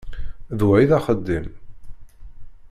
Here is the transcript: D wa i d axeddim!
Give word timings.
D 0.57 0.59
wa 0.65 0.75
i 0.83 0.85
d 0.89 0.91
axeddim! 0.97 1.47